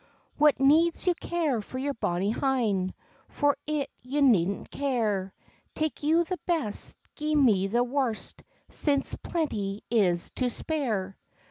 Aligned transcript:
"What 0.37 0.59
needs 0.59 1.05
you 1.05 1.13
care 1.13 1.61
for 1.61 1.77
your 1.77 1.93
bonny 1.93 2.31
hyn? 2.31 2.95
For 3.29 3.55
it 3.67 3.87
you 4.01 4.23
needna 4.23 4.65
care; 4.65 5.31
Take 5.75 6.01
you 6.01 6.23
the 6.23 6.39
best, 6.47 6.97
gi 7.15 7.35
me 7.35 7.67
the 7.67 7.83
warst, 7.83 8.41
Since 8.71 9.13
plenty 9.17 9.83
is 9.91 10.31
to 10.37 10.49
spare." 10.49 11.19